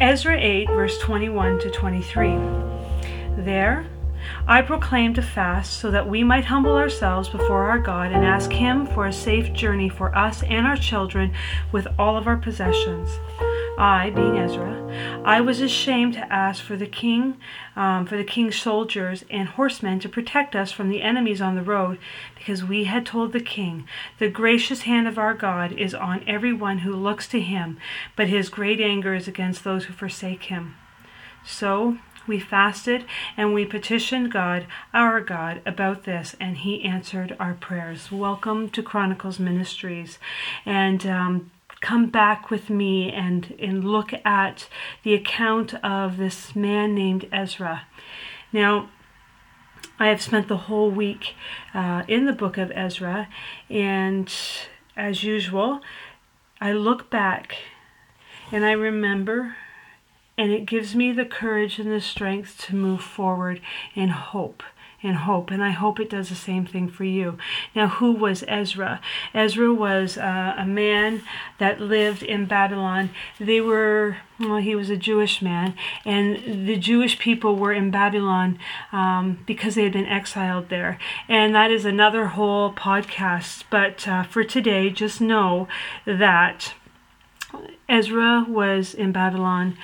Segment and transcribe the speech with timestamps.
[0.00, 2.30] Ezra 8, verse 21 to 23.
[3.44, 3.86] There,
[4.48, 8.50] I proclaimed a fast so that we might humble ourselves before our God and ask
[8.50, 11.32] Him for a safe journey for us and our children
[11.70, 13.08] with all of our possessions.
[13.76, 17.38] I, being Ezra, I was ashamed to ask for the king,
[17.74, 21.62] um, for the king's soldiers and horsemen to protect us from the enemies on the
[21.62, 21.98] road,
[22.36, 23.88] because we had told the king,
[24.18, 27.78] The gracious hand of our God is on every one who looks to him,
[28.14, 30.76] but his great anger is against those who forsake him.
[31.44, 33.04] So we fasted
[33.36, 38.10] and we petitioned God, our God, about this, and He answered our prayers.
[38.10, 40.18] Welcome to Chronicles Ministries.
[40.64, 41.50] And um,
[41.84, 44.68] come back with me and, and look at
[45.02, 47.86] the account of this man named Ezra.
[48.54, 48.88] Now,
[49.98, 51.34] I have spent the whole week
[51.74, 53.28] uh, in the book of Ezra,
[53.68, 54.32] and
[54.96, 55.82] as usual,
[56.58, 57.56] I look back
[58.50, 59.56] and I remember,
[60.38, 63.60] and it gives me the courage and the strength to move forward
[63.94, 64.62] in hope
[65.04, 65.50] and hope.
[65.50, 67.36] And I hope it does the same thing for you.
[67.74, 69.00] Now, who was Ezra?
[69.34, 71.22] Ezra was uh, a man
[71.58, 73.10] that lived in Babylon.
[73.38, 78.58] They were, well, he was a Jewish man, and the Jewish people were in Babylon
[78.90, 80.98] um, because they had been exiled there.
[81.28, 83.64] And that is another whole podcast.
[83.70, 85.68] But uh, for today, just know
[86.06, 86.72] that
[87.88, 89.76] Ezra was in Babylon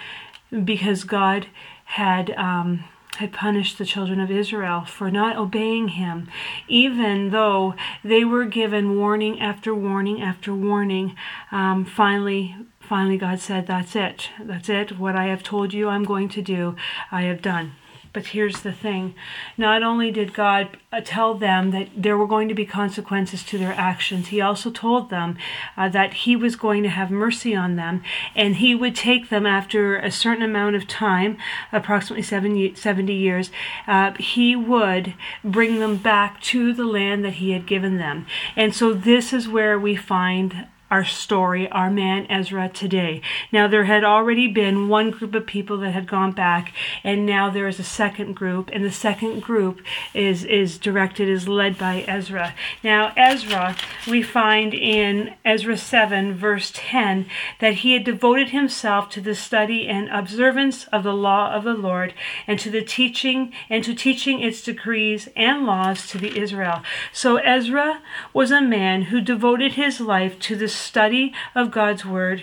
[0.64, 1.46] because God
[1.84, 2.30] had.
[2.30, 2.84] Um,
[3.20, 6.26] had punished the children of Israel for not obeying him,
[6.68, 11.14] even though they were given warning after warning after warning.
[11.52, 14.30] Um, finally, finally, God said, That's it.
[14.40, 14.98] That's it.
[14.98, 16.76] What I have told you I'm going to do,
[17.12, 17.72] I have done.
[18.12, 19.14] But here's the thing
[19.56, 23.58] not only did God uh, tell them that there were going to be consequences to
[23.58, 25.38] their actions, He also told them
[25.76, 28.02] uh, that He was going to have mercy on them
[28.34, 31.38] and He would take them after a certain amount of time,
[31.70, 33.50] approximately 70 years,
[33.86, 35.14] uh, He would
[35.44, 38.26] bring them back to the land that He had given them.
[38.56, 43.22] And so this is where we find our story, our man Ezra today.
[43.52, 46.74] Now, there had already been one group of people that had gone back,
[47.04, 49.80] and now there is a second group, and the second group
[50.14, 52.54] is, is directed, is led by Ezra.
[52.82, 53.76] Now, Ezra,
[54.08, 57.26] we find in Ezra 7, verse 10,
[57.60, 61.74] that he had devoted himself to the study and observance of the law of the
[61.74, 62.14] Lord,
[62.48, 66.82] and to the teaching, and to teaching its decrees and laws to the Israel.
[67.12, 68.02] So, Ezra
[68.32, 72.42] was a man who devoted his life to the study of God's Word,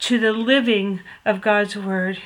[0.00, 2.18] to the living of God's Word,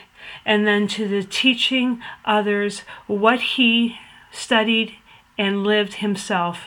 [0.45, 3.97] and then to the teaching others what he
[4.31, 4.95] studied
[5.39, 6.65] and lived himself.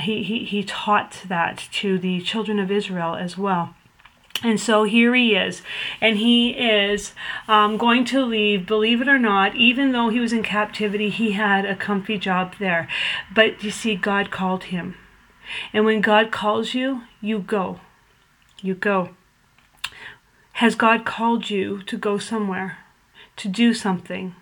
[0.00, 3.74] He, he, he taught that to the children of Israel as well.
[4.42, 5.62] And so here he is,
[6.00, 7.14] and he is
[7.48, 11.32] um, going to leave, believe it or not, even though he was in captivity, he
[11.32, 12.88] had a comfy job there.
[13.32, 14.96] But you see, God called him.
[15.72, 17.80] And when God calls you, you go.
[18.62, 19.10] You go.
[20.54, 22.78] Has God called you to go somewhere,
[23.36, 24.34] to do something?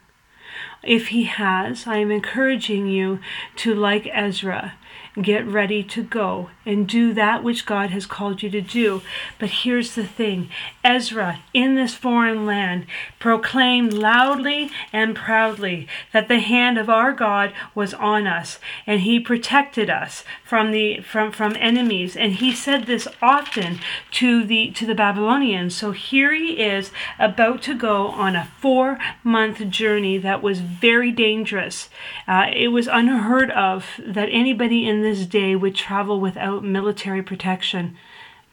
[0.83, 3.21] If He has, I am encouraging you
[3.57, 4.75] to, like Ezra,
[5.21, 9.03] get ready to go and do that which God has called you to do.
[9.39, 10.49] But here's the thing.
[10.85, 12.87] Ezra, in this foreign land,
[13.19, 19.21] proclaimed loudly and proudly that the hand of our God was on us and he
[19.21, 22.17] protected us from the from from enemies.
[22.17, 23.81] And he said this often
[24.13, 25.75] to the to the Babylonians.
[25.75, 31.11] So here he is about to go on a 4 month journey that was very
[31.11, 31.91] dangerous.
[32.27, 37.97] Uh, it was unheard of that anybody in this day would travel without military protection.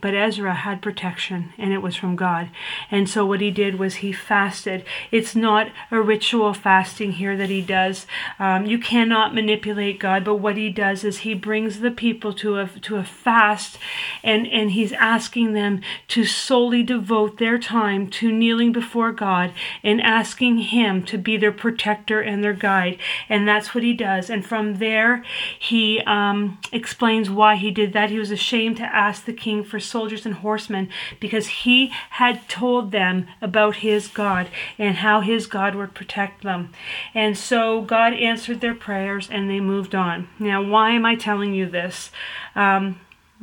[0.01, 2.49] But Ezra had protection, and it was from God.
[2.89, 4.85] And so what he did was he fasted.
[5.11, 8.07] It's not a ritual fasting here that he does.
[8.39, 12.57] Um, you cannot manipulate God, but what he does is he brings the people to
[12.57, 13.77] a to a fast,
[14.23, 19.53] and and he's asking them to solely devote their time to kneeling before God
[19.83, 22.97] and asking Him to be their protector and their guide.
[23.27, 24.29] And that's what he does.
[24.29, 25.23] And from there,
[25.57, 28.09] he um, explains why he did that.
[28.09, 30.89] He was ashamed to ask the king for soldiers and horsemen
[31.19, 36.71] because he had told them about his God and how his God would protect them.
[37.13, 40.29] And so God answered their prayers and they moved on.
[40.39, 42.11] Now, why am I telling you this?
[42.55, 42.99] Um,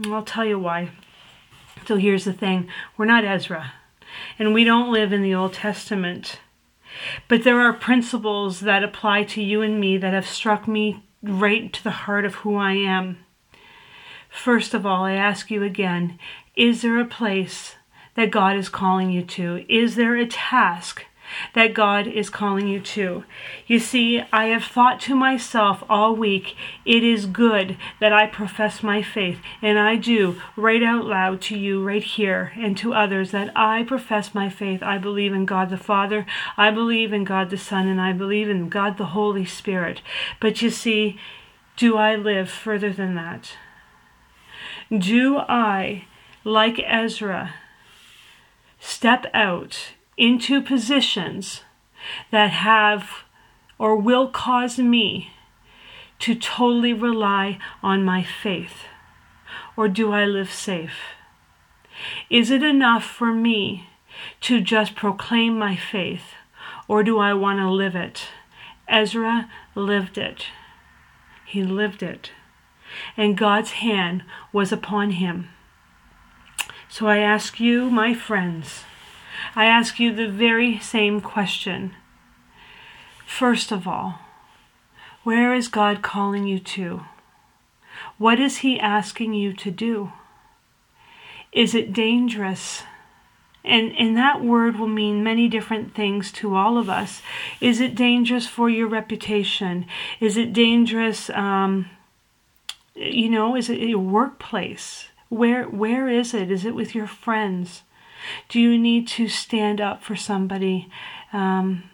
[0.07, 0.91] I'll tell you why.
[1.87, 3.73] So here's the thing we're not Ezra,
[4.39, 6.41] and we don't live in the Old Testament.
[7.29, 11.73] But there are principles that apply to you and me that have struck me right
[11.73, 13.19] to the heart of who I am.
[14.37, 16.19] First of all, I ask you again
[16.55, 17.75] is there a place
[18.15, 19.65] that God is calling you to?
[19.69, 21.05] Is there a task
[21.55, 23.25] that God is calling you to.
[23.67, 26.55] You see, I have thought to myself all week,
[26.85, 31.59] it is good that I profess my faith, and I do right out loud to
[31.59, 34.83] you right here and to others that I profess my faith.
[34.83, 38.49] I believe in God the Father, I believe in God the Son, and I believe
[38.49, 40.01] in God the Holy Spirit.
[40.41, 41.19] But you see,
[41.77, 43.57] do I live further than that?
[44.91, 46.05] Do I,
[46.45, 47.55] like Ezra,
[48.79, 51.63] step out into positions
[52.31, 53.25] that have
[53.79, 55.33] or will cause me
[56.21, 58.85] to totally rely on my faith?
[59.77, 60.99] Or do I live safe?
[62.31, 63.89] Is it enough for me
[64.43, 66.35] to just proclaim my faith,
[66.89, 68.29] or do I want to live it?
[68.89, 70.47] Ezra lived it.
[71.45, 72.31] He lived it.
[73.17, 74.23] And God's hand
[74.53, 75.49] was upon him.
[76.89, 78.85] So I ask you, my friends,
[79.55, 81.95] I ask you the very same question.
[83.27, 84.21] First of all,
[85.25, 87.03] where is God calling you to?
[88.19, 90.13] What is He asking you to do?
[91.53, 92.85] Is it dangerous?
[93.65, 97.21] And, and that word will mean many different things to all of us.
[97.61, 99.87] Is it dangerous for your reputation?
[100.21, 101.91] Is it dangerous, um,
[102.97, 105.09] you know, is it your workplace?
[105.29, 106.51] Where, where is it?
[106.51, 107.83] Is it with your friends?
[108.49, 110.91] Do you need to stand up for somebody?
[111.33, 111.85] Um,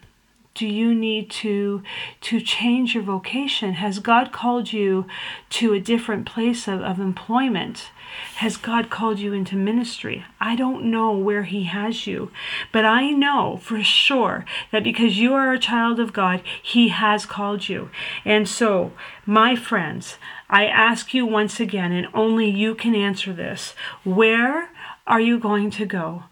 [0.54, 1.82] do you need to
[2.20, 5.06] to change your vocation has god called you
[5.48, 7.90] to a different place of, of employment
[8.36, 12.30] has god called you into ministry i don't know where he has you
[12.72, 17.26] but i know for sure that because you are a child of god he has
[17.26, 17.90] called you
[18.24, 18.92] and so
[19.26, 20.16] my friends
[20.50, 23.74] i ask you once again and only you can answer this
[24.04, 24.68] where
[25.06, 26.24] are you going to go?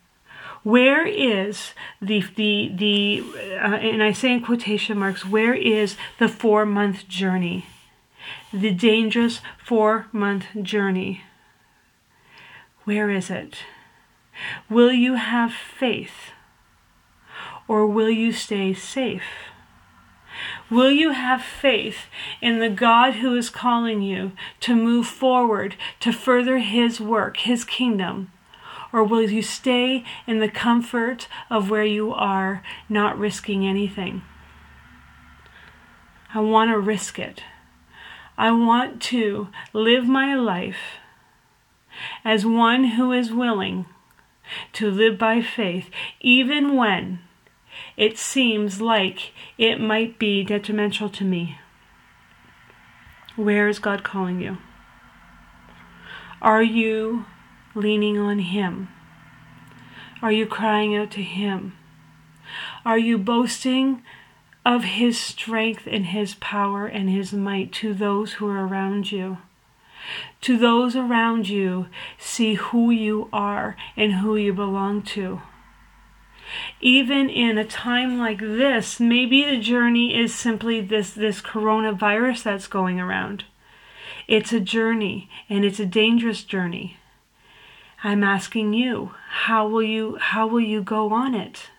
[0.62, 1.73] Where is
[2.03, 3.25] the the the
[3.55, 7.67] uh, and I say in quotation marks, where is the four month journey?
[8.53, 11.25] The dangerous four month journey.
[12.91, 13.59] Where is it?
[14.69, 16.33] Will you have faith
[17.69, 19.23] or will you stay safe?
[20.69, 22.07] Will you have faith
[22.43, 27.65] in the God who is calling you to move forward to further His work, His
[27.65, 28.33] kingdom?
[28.93, 34.23] Or will you stay in the comfort of where you are, not risking anything?
[36.35, 37.45] I want to risk it.
[38.37, 40.99] I want to live my life
[42.25, 43.87] as one who is willing
[44.73, 47.20] to live by faith, even when
[47.97, 51.58] it seems like it might be detrimental to me.
[53.37, 54.58] Where is God calling you?
[56.43, 57.26] Are you
[57.75, 58.88] leaning on Him?
[60.23, 61.76] Are you crying out to Him?
[62.85, 64.03] Are you boasting
[64.64, 69.38] of His strength and His power and His might to those who are around you?
[70.43, 71.87] To those around you,
[72.19, 75.43] see who you are and who you belong to.
[76.81, 82.67] Even in a time like this, maybe the journey is simply this, this coronavirus that's
[82.67, 83.44] going around.
[84.26, 86.96] It's a journey, and it's a dangerous journey.
[88.03, 91.70] I'm asking you, how will you how will you go on it?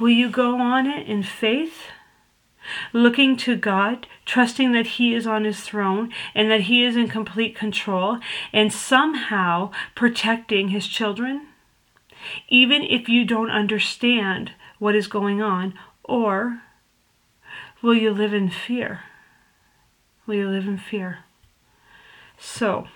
[0.00, 1.88] Will you go on it in faith?
[2.92, 7.08] Looking to God, trusting that He is on His throne and that He is in
[7.08, 8.18] complete control,
[8.52, 11.48] and somehow protecting His children?
[12.48, 16.62] Even if you don't understand what is going on, or
[17.82, 19.00] will you live in fear?
[20.26, 21.20] Will you live in fear?
[22.38, 22.88] So,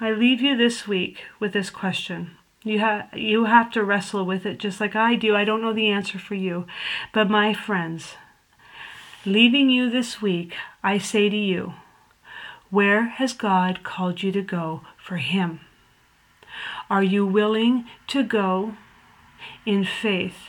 [0.00, 2.36] I leave you this week with this question.
[2.64, 5.36] You have you have to wrestle with it just like I do.
[5.36, 6.66] I don't know the answer for you.
[7.12, 8.14] But my friends,
[9.26, 11.74] leaving you this week, I say to you,
[12.70, 15.60] where has God called you to go for him?
[16.90, 18.76] Are you willing to go
[19.64, 20.48] in faith?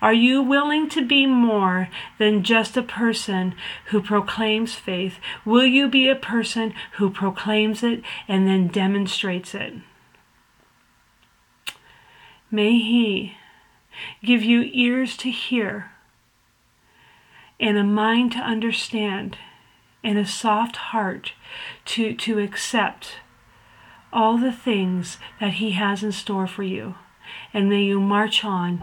[0.00, 3.54] Are you willing to be more than just a person
[3.86, 5.18] who proclaims faith?
[5.44, 9.74] Will you be a person who proclaims it and then demonstrates it?
[12.50, 13.36] May He
[14.24, 15.90] give you ears to hear
[17.60, 19.38] and a mind to understand
[20.04, 21.32] and a soft heart
[21.84, 23.16] to, to accept
[24.12, 26.94] all the things that He has in store for you.
[27.52, 28.82] And may you march on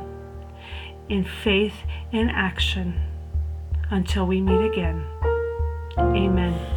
[1.09, 1.75] in faith
[2.11, 3.01] and action
[3.89, 5.05] until we meet again.
[5.97, 6.74] Amen.